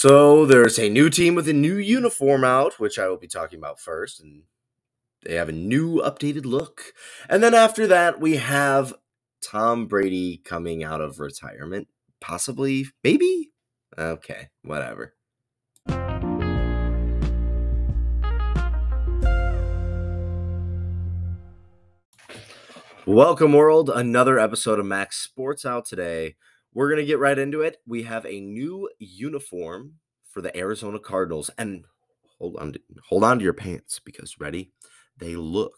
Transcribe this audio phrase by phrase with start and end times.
[0.00, 3.58] So there's a new team with a new uniform out, which I will be talking
[3.58, 4.44] about first, and
[5.24, 6.94] they have a new updated look.
[7.28, 8.94] And then after that, we have
[9.42, 11.88] Tom Brady coming out of retirement,
[12.20, 13.50] possibly, maybe.
[13.98, 15.14] Okay, whatever.
[23.04, 23.90] Welcome, world.
[23.90, 26.36] Another episode of Max'd Sports out today.
[26.78, 27.78] We're going to get right into it.
[27.88, 29.94] We have a new uniform
[30.30, 31.50] for the Arizona Cardinals.
[31.58, 31.84] And
[32.38, 34.70] hold on to, hold on to your pants because ready?
[35.16, 35.74] They look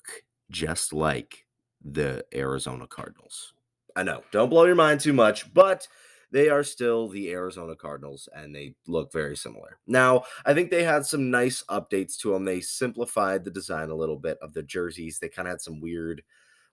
[0.50, 1.46] just like
[1.82, 3.54] the Arizona Cardinals.
[3.96, 4.24] I know.
[4.30, 5.88] Don't blow your mind too much, but
[6.32, 9.78] they are still the Arizona Cardinals and they look very similar.
[9.86, 12.44] Now, I think they had some nice updates to them.
[12.44, 15.18] They simplified the design a little bit of the jerseys.
[15.18, 16.22] They kind of had some weird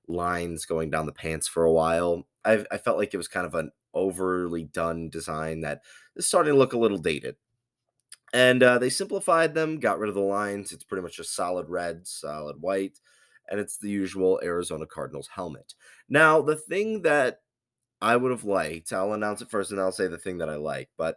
[0.09, 2.27] lines going down the pants for a while.
[2.43, 5.81] I, I felt like it was kind of an overly done design that
[6.15, 7.35] is starting to look a little dated.
[8.33, 10.71] And uh, they simplified them, got rid of the lines.
[10.71, 12.99] It's pretty much just solid red, solid white,
[13.49, 15.73] and it's the usual Arizona Cardinals helmet.
[16.09, 17.39] Now, the thing that
[18.01, 20.55] I would have liked, I'll announce it first and I'll say the thing that I
[20.55, 21.15] like, but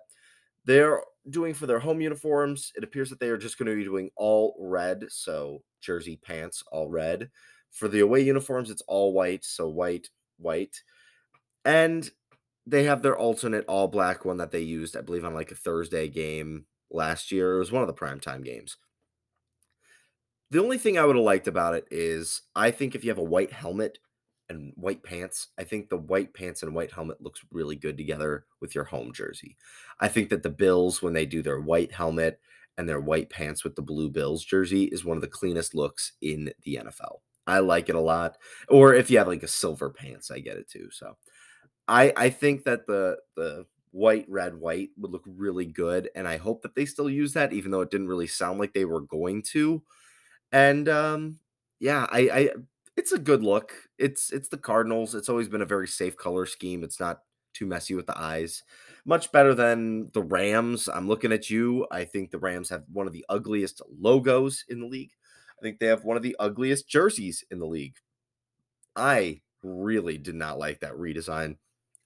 [0.65, 3.85] they're doing for their home uniforms, it appears that they are just going to be
[3.85, 7.31] doing all red, so jersey pants all red.
[7.71, 10.81] For the away uniforms, it's all white, so white, white.
[11.65, 12.09] And
[12.67, 15.57] they have their alternate all black one that they used, I believe, on like a
[15.57, 17.57] Thursday game last year.
[17.57, 18.77] It was one of the primetime games.
[20.51, 23.19] The only thing I would have liked about it is I think if you have
[23.19, 23.99] a white helmet
[24.49, 28.47] and white pants, I think the white pants and white helmet looks really good together
[28.61, 29.57] with your home jersey.
[30.01, 32.41] I think that the Bills, when they do their white helmet
[32.77, 36.13] and their white pants with the blue Bills jersey, is one of the cleanest looks
[36.21, 37.19] in the NFL.
[37.47, 38.37] I like it a lot.
[38.69, 40.89] Or if you have like a silver pants, I get it too.
[40.91, 41.17] So
[41.91, 46.39] I I think that the the white red white would look really good and I
[46.39, 49.03] hope that they still use that even though it didn't really sound like they were
[49.03, 49.83] going to.
[50.53, 51.39] And um
[51.81, 52.51] yeah, I I
[52.97, 53.73] it's a good look.
[53.99, 55.15] It's it's the Cardinals.
[55.15, 56.85] It's always been a very safe color scheme.
[56.85, 57.21] It's not
[57.55, 58.63] too messy with the eyes.
[59.07, 60.89] Much better than the Rams.
[60.89, 61.87] I'm looking at you.
[61.91, 65.13] I think the Rams have one of the ugliest logos in the league.
[65.59, 67.97] I think they have one of the ugliest jerseys in the league.
[68.97, 71.57] I really did not like that redesign.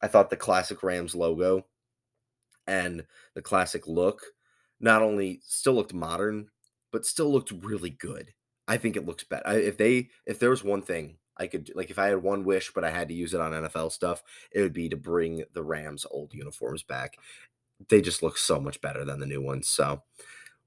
[0.05, 1.65] I thought the classic Rams logo
[2.67, 4.21] and the classic look
[4.79, 6.49] not only still looked modern,
[6.93, 8.35] but still looked really good.
[8.69, 9.59] I think it looks better.
[9.59, 12.71] If they, if there was one thing I could, like, if I had one wish,
[12.75, 14.23] but I had to use it on NFL stuff,
[14.53, 17.17] it would be to bring the Rams' old uniforms back.
[17.89, 19.69] They just look so much better than the new ones.
[19.69, 20.03] So,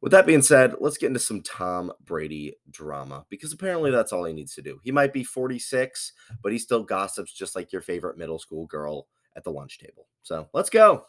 [0.02, 4.26] with that being said, let's get into some Tom Brady drama because apparently that's all
[4.26, 4.80] he needs to do.
[4.84, 6.12] He might be 46,
[6.42, 10.08] but he still gossips just like your favorite middle school girl at the lunch table.
[10.24, 11.06] So let's go.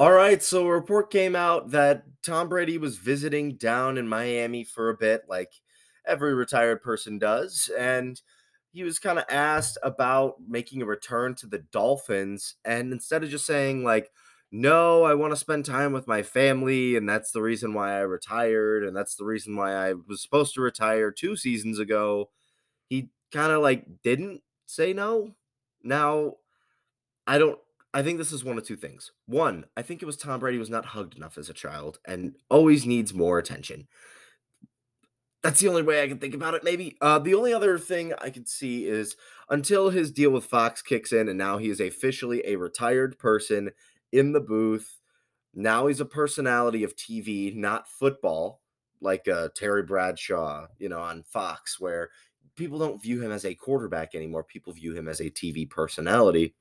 [0.00, 4.62] All right, so a report came out that Tom Brady was visiting down in Miami
[4.62, 5.52] for a bit, like
[6.06, 7.70] every retired person does.
[7.76, 8.20] And
[8.70, 12.54] he was kind of asked about making a return to the Dolphins.
[12.64, 14.12] And instead of just saying, like,
[14.50, 18.00] no, I want to spend time with my family, and that's the reason why I
[18.00, 22.30] retired, and that's the reason why I was supposed to retire two seasons ago.
[22.88, 25.34] He kind of like didn't say no.
[25.82, 26.34] Now,
[27.26, 27.58] I don't
[27.94, 29.12] I think this is one of two things.
[29.26, 32.34] One, I think it was Tom Brady was not hugged enough as a child and
[32.50, 33.88] always needs more attention.
[35.42, 36.96] That's the only way I can think about it, maybe.
[37.00, 39.16] Uh, the only other thing I could see is
[39.48, 43.70] until his deal with Fox kicks in and now he is officially a retired person
[44.12, 44.98] in the booth.
[45.54, 48.60] Now he's a personality of TV, not football,
[49.00, 52.10] like uh, Terry Bradshaw, you know, on Fox, where
[52.56, 54.44] people don't view him as a quarterback anymore.
[54.44, 56.54] People view him as a TV personality.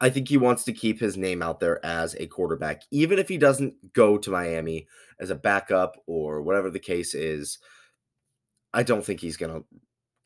[0.00, 3.28] I think he wants to keep his name out there as a quarterback, even if
[3.28, 4.86] he doesn't go to Miami
[5.18, 7.58] as a backup or whatever the case is.
[8.74, 9.64] I don't think he's going to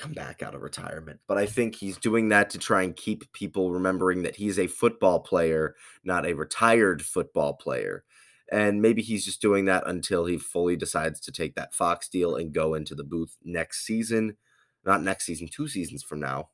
[0.00, 1.20] come back out of retirement.
[1.28, 4.66] But I think he's doing that to try and keep people remembering that he's a
[4.66, 8.04] football player, not a retired football player.
[8.50, 12.34] And maybe he's just doing that until he fully decides to take that Fox deal
[12.34, 14.36] and go into the booth next season.
[14.84, 16.48] Not next season, two seasons from now.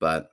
[0.00, 0.30] But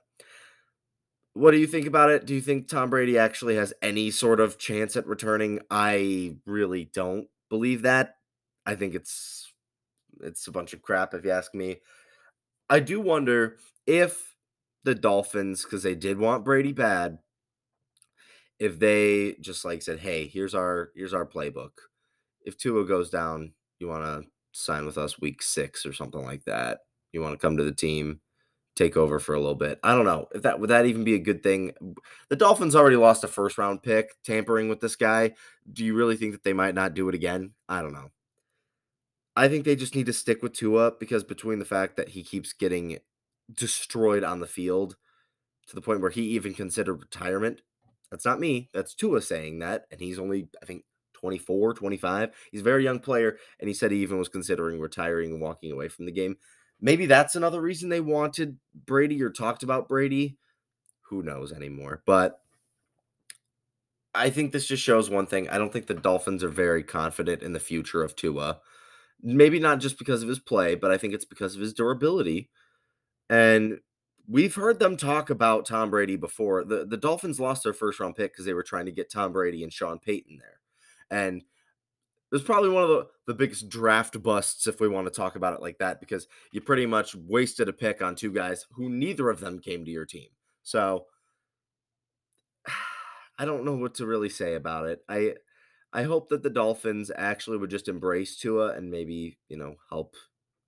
[1.32, 2.26] what do you think about it?
[2.26, 5.60] Do you think Tom Brady actually has any sort of chance at returning?
[5.70, 8.16] I really don't believe that.
[8.66, 9.52] I think it's
[10.20, 11.76] it's a bunch of crap if you ask me.
[12.68, 14.36] I do wonder if
[14.84, 17.18] the Dolphins, because they did want Brady bad,
[18.58, 21.72] if they just like said, "Hey, here's our here's our playbook.
[22.44, 26.44] If Tua goes down, you want to sign with us week six or something like
[26.46, 26.80] that.
[27.12, 28.20] You want to come to the team,
[28.76, 29.80] take over for a little bit.
[29.84, 31.72] I don't know if that would that even be a good thing.
[32.30, 35.34] The Dolphins already lost a first round pick tampering with this guy.
[35.72, 37.52] Do you really think that they might not do it again?
[37.68, 38.10] I don't know.
[39.36, 42.22] I think they just need to stick with Tua because between the fact that he
[42.22, 42.98] keeps getting
[43.52, 44.96] destroyed on the field
[45.68, 47.60] to the point where he even considered retirement.
[48.10, 48.70] That's not me.
[48.72, 49.86] That's Tua saying that.
[49.90, 50.84] And he's only, I think,
[51.14, 52.30] 24, 25.
[52.50, 53.36] He's a very young player.
[53.60, 56.36] And he said he even was considering retiring and walking away from the game.
[56.80, 60.38] Maybe that's another reason they wanted Brady or talked about Brady.
[61.08, 62.02] Who knows anymore?
[62.06, 62.40] But
[64.14, 65.48] I think this just shows one thing.
[65.48, 68.60] I don't think the Dolphins are very confident in the future of Tua.
[69.22, 72.50] Maybe not just because of his play, but I think it's because of his durability.
[73.28, 73.80] And
[74.28, 76.64] we've heard them talk about Tom Brady before.
[76.64, 79.32] The the Dolphins lost their first round pick because they were trying to get Tom
[79.32, 80.60] Brady and Sean Payton there.
[81.10, 85.12] And it was probably one of the, the biggest draft busts if we want to
[85.12, 88.66] talk about it like that, because you pretty much wasted a pick on two guys
[88.72, 90.28] who neither of them came to your team.
[90.62, 91.06] So
[93.38, 95.02] I don't know what to really say about it.
[95.08, 95.34] I
[95.92, 100.14] I hope that the Dolphins actually would just embrace Tua and maybe, you know, help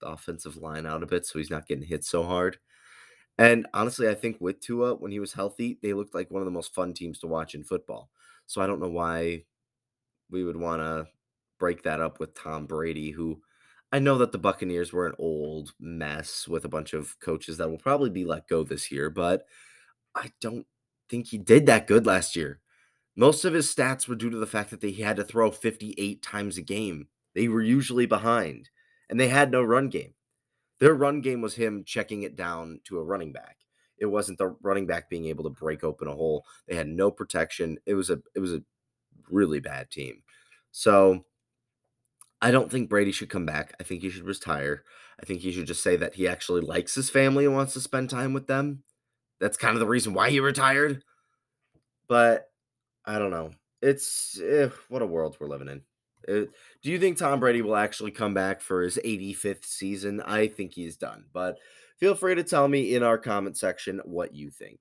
[0.00, 2.59] the offensive line out a bit so he's not getting hit so hard.
[3.37, 6.47] And honestly, I think with Tua, when he was healthy, they looked like one of
[6.47, 8.11] the most fun teams to watch in football.
[8.47, 9.44] So I don't know why
[10.31, 11.06] we would want to
[11.59, 13.41] break that up with Tom Brady, who
[13.93, 17.70] I know that the Buccaneers were an old mess with a bunch of coaches that
[17.70, 19.47] will probably be let go this year, but
[20.15, 20.67] I don't
[21.09, 22.61] think he did that good last year.
[23.19, 26.23] Most of his stats were due to the fact that they had to throw 58
[26.23, 27.09] times a game.
[27.35, 28.70] They were usually behind
[29.11, 30.15] and they had no run game.
[30.79, 33.56] Their run game was him checking it down to a running back.
[33.99, 36.44] It wasn't the running back being able to break open a hole.
[36.69, 37.79] They had no protection.
[37.87, 38.62] It was a it was a
[39.29, 40.23] really bad team.
[40.70, 41.25] So
[42.41, 43.75] I don't think Brady should come back.
[43.81, 44.85] I think he should retire.
[45.20, 47.81] I think he should just say that he actually likes his family and wants to
[47.81, 48.85] spend time with them.
[49.41, 51.03] That's kind of the reason why he retired.
[52.09, 52.49] But
[53.08, 53.52] I don't know.
[53.81, 55.81] It's eh, what a world we're living in.
[56.28, 56.46] Uh,
[56.82, 60.20] do you think Tom Brady will actually come back for his 85th season?
[60.20, 61.56] I think he's done, but
[61.96, 64.81] feel free to tell me in our comment section what you think.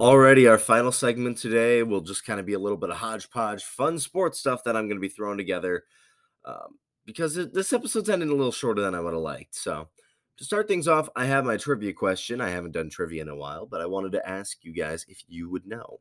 [0.00, 3.62] Alrighty, our final segment today will just kind of be a little bit of hodgepodge,
[3.62, 5.84] fun sports stuff that I'm going to be throwing together
[6.46, 9.54] um, because this episode's ending a little shorter than I would have liked.
[9.54, 9.90] So,
[10.38, 12.40] to start things off, I have my trivia question.
[12.40, 15.22] I haven't done trivia in a while, but I wanted to ask you guys if
[15.28, 16.00] you would know.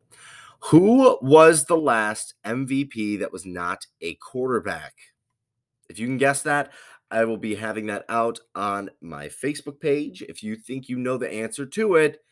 [0.66, 4.94] Who was the last MVP that was not a quarterback?
[5.90, 6.72] If you can guess that,
[7.10, 10.22] I will be having that out on my Facebook page.
[10.22, 12.24] If you think you know the answer to it,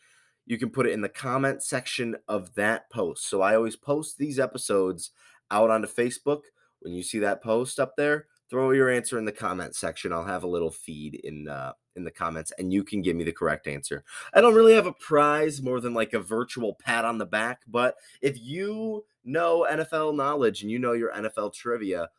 [0.46, 3.28] you can put it in the comment section of that post.
[3.28, 5.10] So I always post these episodes
[5.50, 6.42] out onto Facebook.
[6.80, 10.12] When you see that post up there, throw your answer in the comment section.
[10.12, 13.24] I'll have a little feed in uh, in the comments, and you can give me
[13.24, 14.04] the correct answer.
[14.34, 17.60] I don't really have a prize more than like a virtual pat on the back,
[17.66, 22.10] but if you know NFL knowledge and you know your NFL trivia,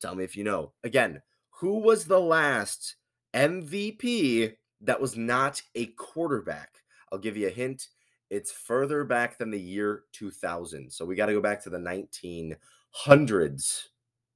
[0.00, 0.72] tell me if you know.
[0.84, 2.96] Again, who was the last
[3.34, 6.70] MVP that was not a quarterback?
[7.10, 7.88] I'll give you a hint.
[8.28, 10.92] It's further back than the year 2000.
[10.92, 13.82] So we got to go back to the 1900s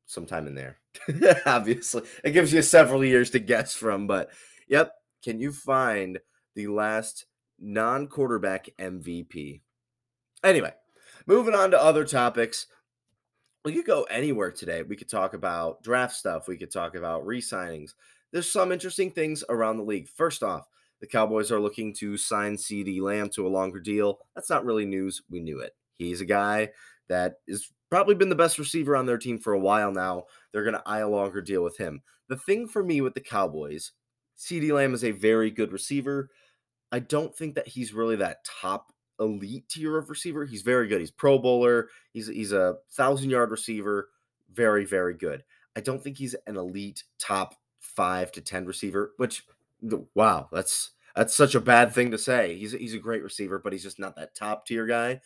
[0.06, 0.79] sometime in there.
[1.46, 4.30] Obviously, it gives you several years to guess from, but
[4.68, 4.92] yep.
[5.22, 6.18] Can you find
[6.54, 7.26] the last
[7.58, 9.60] non quarterback MVP?
[10.42, 10.72] Anyway,
[11.26, 12.66] moving on to other topics.
[13.64, 14.82] We could go anywhere today.
[14.82, 16.48] We could talk about draft stuff.
[16.48, 17.90] We could talk about re signings.
[18.32, 20.08] There's some interesting things around the league.
[20.08, 20.66] First off,
[21.00, 24.20] the Cowboys are looking to sign CeeDee Lamb to a longer deal.
[24.34, 25.20] That's not really news.
[25.28, 25.74] We knew it.
[25.98, 26.70] He's a guy
[27.10, 30.24] that is probably been the best receiver on their team for a while now.
[30.52, 32.00] They're going to eye a longer deal with him.
[32.28, 33.92] The thing for me with the Cowboys,
[34.38, 36.30] CeeDee Lamb is a very good receiver.
[36.92, 40.44] I don't think that he's really that top elite tier of receiver.
[40.46, 41.00] He's very good.
[41.00, 41.88] He's pro bowler.
[42.12, 44.08] He's he's a thousand yard receiver.
[44.52, 45.44] Very, very good.
[45.76, 49.44] I don't think he's an elite top five to ten receiver, which
[50.14, 52.56] wow, that's that's such a bad thing to say.
[52.56, 55.20] He's he's a great receiver, but he's just not that top tier guy.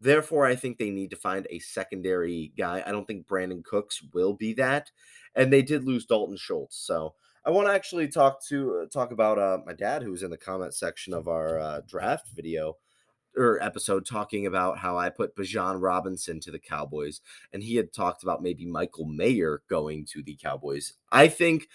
[0.00, 2.82] Therefore, I think they need to find a secondary guy.
[2.86, 4.90] I don't think Brandin Cooks will be that,
[5.34, 6.76] and they did lose Dalton Schultz.
[6.76, 7.14] So
[7.44, 10.30] I want to actually talk to uh, talk about uh, my dad, who was in
[10.30, 12.76] the comment section of our uh, draft video
[13.36, 17.20] or episode, talking about how I put Bijan Robinson to the Cowboys,
[17.52, 20.94] and he had talked about maybe Michael Mayer going to the Cowboys.
[21.10, 21.68] I think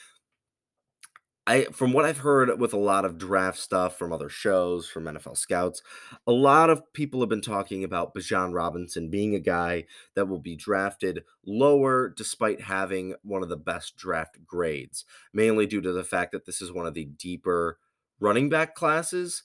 [1.45, 5.05] I from what I've heard with a lot of draft stuff from other shows, from
[5.05, 5.81] NFL scouts,
[6.25, 9.85] a lot of people have been talking about Bijan Robinson being a guy
[10.15, 15.81] that will be drafted lower despite having one of the best draft grades, mainly due
[15.81, 17.77] to the fact that this is one of the deeper
[18.21, 19.43] running back classes,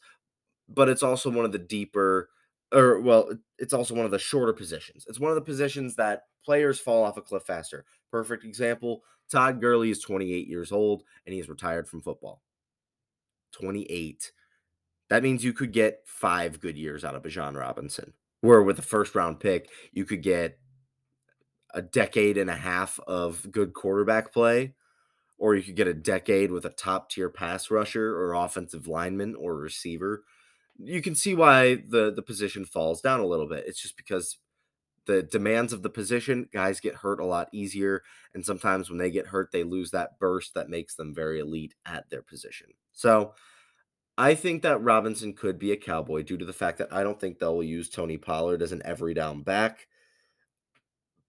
[0.68, 2.30] but it's also one of the deeper
[2.72, 5.06] or well, it's also one of the shorter positions.
[5.08, 7.84] It's one of the positions that players fall off a cliff faster.
[8.10, 12.42] Perfect example Todd Gurley is 28 years old and he's retired from football.
[13.52, 14.32] 28.
[15.10, 18.14] That means you could get five good years out of Bijan Robinson.
[18.40, 20.58] Where with a first round pick, you could get
[21.74, 24.74] a decade and a half of good quarterback play,
[25.38, 29.34] or you could get a decade with a top tier pass rusher or offensive lineman
[29.34, 30.22] or receiver.
[30.78, 33.64] You can see why the the position falls down a little bit.
[33.66, 34.38] It's just because
[35.08, 38.02] the demands of the position, guys get hurt a lot easier.
[38.34, 41.74] And sometimes when they get hurt, they lose that burst that makes them very elite
[41.86, 42.68] at their position.
[42.92, 43.32] So
[44.18, 47.18] I think that Robinson could be a cowboy due to the fact that I don't
[47.18, 49.86] think they'll use Tony Pollard as an every down back.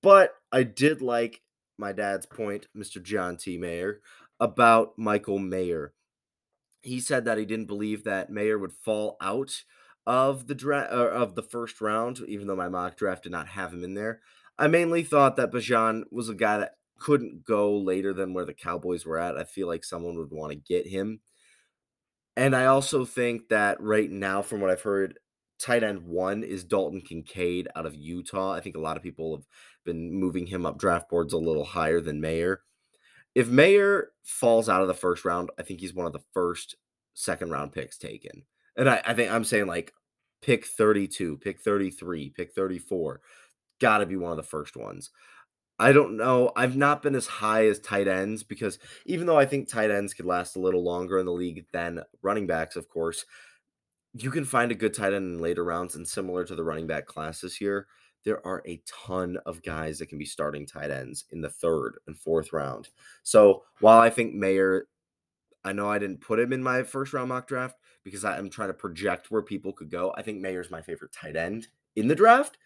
[0.02, 1.42] But I did like
[1.78, 3.02] my dad's point, Mr.
[3.02, 3.58] John T.
[3.58, 4.02] Mayer,
[4.40, 5.94] about Michael Mayer.
[6.82, 9.64] He said that he didn't believe that Mayer would fall out
[10.06, 13.48] of the draft uh, of the first round, even though my mock draft did not
[13.48, 14.22] have him in there.
[14.58, 18.54] I mainly thought that Bijan was a guy that couldn't go later than where the
[18.54, 19.38] Cowboys were at.
[19.38, 21.22] I feel like someone would want to get him.
[22.36, 25.20] And I also think that right now, from what I've heard,
[25.60, 28.54] tight end one is Dalton Kincaid out of Utah.
[28.54, 29.46] I think a lot of people have
[29.86, 32.62] been moving him up draft boards a little higher than Mayer.
[33.36, 36.76] If Mayer falls out of the first round, I think he's one of the first
[37.14, 38.44] second round picks taken.
[38.76, 39.94] And I, I think I'm saying like
[40.42, 43.22] pick 32, pick 33, pick 34.
[43.80, 45.10] Got to be one of the first ones.
[45.82, 46.52] I don't know.
[46.58, 50.14] I've not been as high as tight ends because even though I think tight ends
[50.14, 53.26] could last a little longer in the league than running backs, of course,
[54.14, 55.96] you can find a good tight end in later rounds.
[55.96, 57.88] And similar to the running back class this year,
[58.26, 62.00] there are a ton of guys that can be starting tight ends in the third
[62.08, 62.90] and fourth round.
[63.24, 64.88] So while I think Mayer,
[65.64, 68.70] I know I didn't put him in my first round mock draft, because I'm trying
[68.70, 70.14] to project where people could go.
[70.16, 72.58] I think Mayer's my favorite tight end in the draft.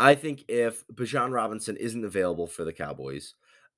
[0.00, 3.34] I think if Bijan Robinson isn't available for the Cowboys,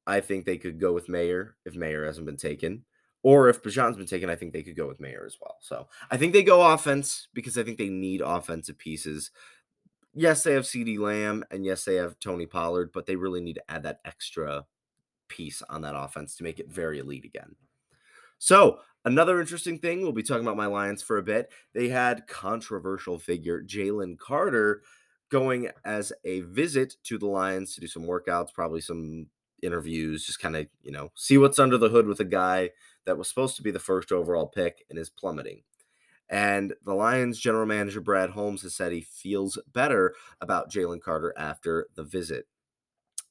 [0.07, 2.85] I think they could go with Mayer if Mayer hasn't been taken.
[3.23, 5.57] Or if Bijan's been taken, I think they could go with Mayer as well.
[5.61, 9.31] So I think they go offense because I think they need offensive pieces.
[10.15, 13.55] Yes, they have CeeDee Lamb and yes, they have Tony Pollard, but they really need
[13.55, 14.67] to add that extra
[15.29, 17.57] piece on that offense to make it very elite again.
[18.39, 21.51] So Another interesting thing, we'll be talking about my Lions for a bit.
[21.75, 24.83] They had controversial figure Jalen Carter
[25.31, 29.29] going as a visit to the Lions to do some workouts, probably some
[29.63, 32.71] interviews, just kind of, you know, see what's under the hood with a guy
[33.07, 35.63] that was supposed to be the first overall pick and is plummeting.
[36.31, 41.35] And the Lions general manager, Brad Holmes, has said he feels better about Jalen Carter
[41.37, 42.47] after the visit.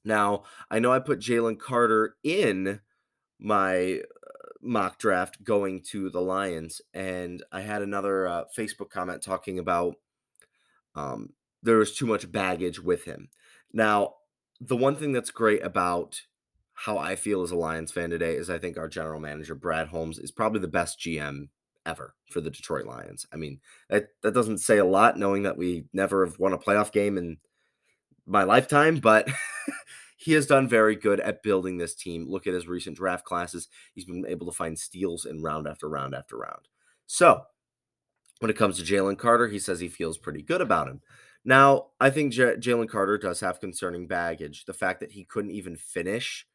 [0.03, 2.81] Now, I know I put Jalen Carter in
[3.39, 4.01] my
[4.61, 9.95] mock draft going to the Lions, and I had another uh, Facebook comment talking about
[10.93, 11.29] um,
[11.63, 13.29] there was too much baggage with him.
[13.71, 14.15] Now,
[14.59, 16.21] the one thing that's great about
[16.73, 19.87] how I feel as a Lions fan today is I think our general manager Brad
[19.87, 21.47] Holmes is probably the best GM
[21.89, 23.25] ever for the Detroit Lions.
[23.33, 26.57] I mean, that that doesn't say a lot knowing that we never have won a
[26.57, 27.37] playoff game in
[28.25, 29.27] my lifetime, but
[30.17, 32.29] he has done very good at building this team.
[32.29, 33.67] Look at his recent draft classes.
[33.93, 36.67] He's been able to find steals in round after round after round.
[37.07, 37.41] So,
[38.39, 41.01] when it comes to Jalen Carter, he says he feels pretty good about him.
[41.43, 44.65] Now, I think J- Jalen Carter does have concerning baggage.
[44.65, 46.45] The fact that he couldn't even finish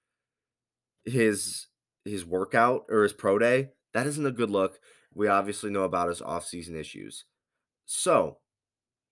[1.04, 1.66] his
[2.04, 4.78] his workout or his pro day, that isn't a good look.
[5.14, 7.24] We obviously know about his offseason issues.
[7.84, 8.38] So,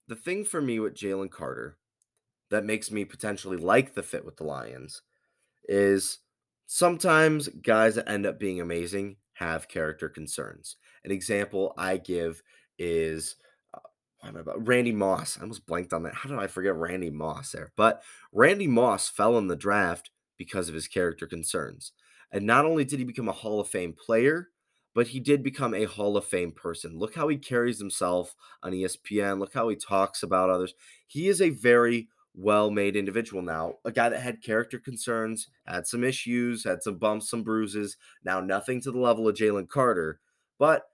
[0.08, 1.78] the thing for me with Jalen Carter
[2.50, 5.02] that makes me potentially like the fit with the Lions
[5.68, 6.18] is
[6.66, 10.76] sometimes guys that end up being amazing have character concerns.
[11.04, 12.42] An example I give
[12.78, 13.36] is
[13.74, 15.38] uh, about Randy Moss.
[15.38, 16.14] I almost blanked on that.
[16.14, 17.72] How did I forget Randy Moss there?
[17.76, 21.92] But Randy Moss fell in the draft because of his character concerns.
[22.30, 24.48] And not only did he become a Hall of Fame player,
[24.94, 26.98] but he did become a Hall of Fame person.
[26.98, 29.38] Look how he carries himself on ESPN.
[29.38, 30.74] Look how he talks about others.
[31.06, 33.74] He is a very well made individual now.
[33.84, 37.96] A guy that had character concerns, had some issues, had some bumps, some bruises.
[38.24, 40.20] Now, nothing to the level of Jalen Carter,
[40.58, 40.84] but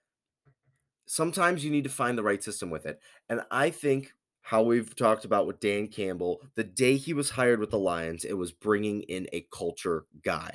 [1.07, 3.01] sometimes you need to find the right system with it.
[3.29, 7.61] And I think how we've talked about with Dan Campbell, the day he was hired
[7.61, 10.55] with the Lions, it was bringing in a culture guy.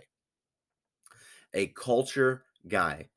[1.54, 3.10] a culture guy.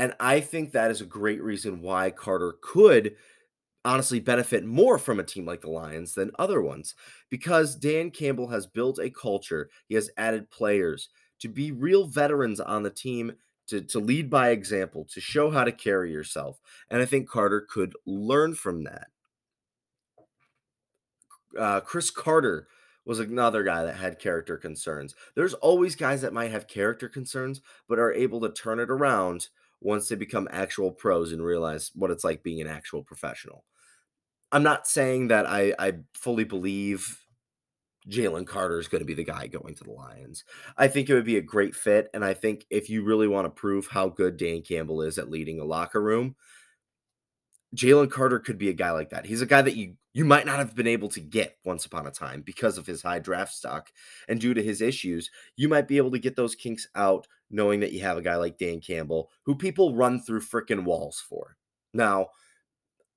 [0.00, 3.16] And I think that is a great reason why Carter could
[3.84, 6.94] honestly benefit more from a team like the Lions than other ones
[7.28, 9.68] because Dan Campbell has built a culture.
[9.88, 13.32] He has added players to be real veterans on the team,
[13.66, 16.58] to, to lead by example, to show how to carry yourself.
[16.88, 19.08] And I think Carter could learn from that.
[21.58, 22.68] Uh, Cris Carter
[23.04, 25.14] was another guy that had character concerns.
[25.34, 29.48] There's always guys that might have character concerns, but are able to turn it around
[29.80, 33.64] once they become actual pros and realize what it's like being an actual professional.
[34.52, 37.20] I'm not saying that I, I fully believe
[38.08, 40.44] Jalen Carter is going to be the guy going to the Lions.
[40.76, 42.08] I think it would be a great fit.
[42.14, 45.30] And I think if you really want to prove how good Dan Campbell is at
[45.30, 46.34] leading a locker room,
[47.76, 49.26] Jalen Carter could be a guy like that.
[49.26, 52.04] He's a guy that you you might not have been able to get once upon
[52.04, 53.92] a time because of his high draft stock
[54.28, 55.30] and due to his issues.
[55.54, 58.36] You might be able to get those kinks out knowing that you have a guy
[58.36, 61.56] like Dan Campbell who people run through freaking walls for.
[61.92, 62.28] Now,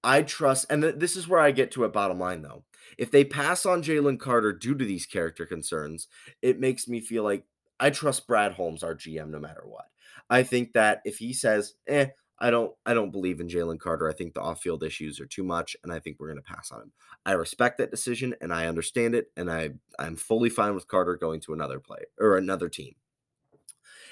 [0.04, 2.63] I trust, and th- this is where I get to a bottom line though.
[2.98, 6.08] If they pass on Jalen Carter due to these character concerns,
[6.42, 7.46] it makes me feel like
[7.80, 9.86] I trust Brad Holmes, our GM, no matter what.
[10.30, 12.08] I think that if he says, eh,
[12.40, 14.10] I don't I don't believe in Jalen Carter.
[14.10, 16.82] I think the off-field issues are too much, and I think we're gonna pass on
[16.82, 16.92] him.
[17.25, 21.16] I respect that decision and I understand it, and I I'm fully fine with Carter
[21.16, 22.96] going to another play or another team.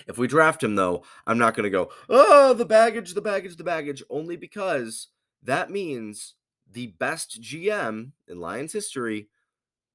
[0.08, 3.64] If we draft him, though, I'm not gonna go, oh, the baggage, the baggage, the
[3.64, 5.08] baggage, only because
[5.44, 6.36] that means
[6.70, 9.30] the best GM in Lions history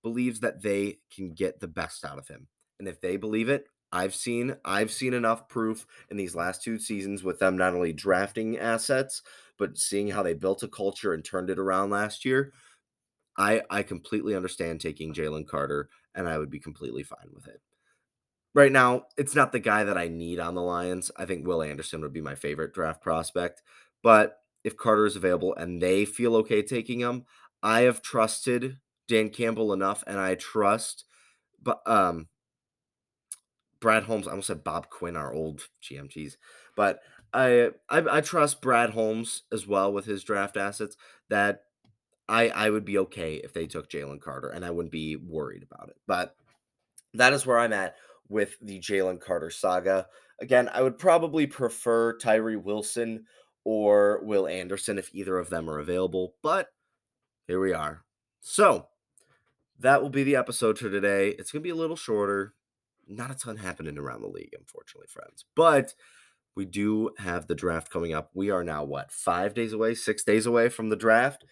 [0.02, 2.48] believes that they can get the best out of him.
[2.78, 6.78] And if they believe it, I've seen I've seen enough proof in these last two
[6.78, 9.22] seasons with them not only drafting assets,
[9.58, 12.52] but seeing how they built a culture and turned it around last year.
[13.38, 17.60] I I completely understand taking Jalen Carter, and I would be completely fine with it.
[18.56, 21.10] Right now, it's not the guy that I need on the Lions.
[21.14, 23.60] I think Will Anderson would be my favorite draft prospect,
[24.02, 27.26] but if Carter is available and they feel okay taking him.
[27.62, 31.04] I have trusted Dan Campbell enough, and I trust,
[31.62, 32.28] but um,
[33.78, 34.26] Brad Holmes.
[34.26, 36.36] I almost said Bob Quinn, our old GMGs,
[36.76, 37.00] but
[37.34, 40.96] I, I I trust Brad Holmes as well with his draft assets.
[41.28, 41.64] That
[42.28, 45.62] I I would be okay if they took Jalen Carter, and I wouldn't be worried
[45.62, 45.96] about it.
[46.06, 46.34] But
[47.14, 47.96] that is where I'm at
[48.28, 50.06] with the Jalen Carter saga.
[50.40, 53.24] Again, I would probably prefer Tyree Wilson
[53.64, 56.34] or Will Anderson if either of them are available.
[56.42, 56.68] But
[57.46, 58.04] here we are.
[58.40, 58.88] So
[59.78, 61.30] that will be the episode for today.
[61.30, 62.54] It's going to be a little shorter.
[63.08, 65.44] Not a ton happening around the league, unfortunately, friends.
[65.54, 65.94] But
[66.54, 68.30] we do have the draft coming up.
[68.34, 71.44] We are now, what, five days away, six days away from the draft?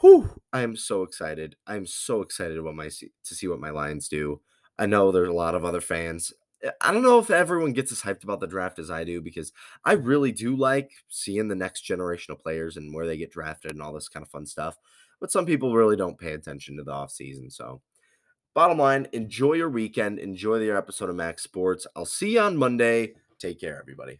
[0.00, 1.56] Whew, I am so excited.
[1.66, 4.40] I'm so excited about my to see what my Lions do.
[4.82, 6.32] I know there's a lot of other fans
[6.64, 9.20] eh, I don't know if everyone gets as hyped about the draft as I do
[9.20, 9.52] because
[9.84, 13.70] I really do like seeing the next generation of players and where they get drafted
[13.70, 14.76] and all this kind of fun stuff.
[15.20, 17.52] But some people really don't pay attention to the offseason.
[17.52, 17.80] So,
[18.54, 20.18] bottom line, enjoy your weekend.
[20.18, 21.86] Enjoy your episode of Max'd Sports.
[21.94, 23.14] I'll see you on Monday.
[23.38, 24.18] Take care, everybody.